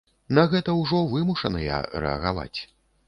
На 0.37 0.45
гэта 0.53 0.73
ўжо 0.79 1.01
вымушаныя 1.13 1.85
рэагаваць. 2.05 2.55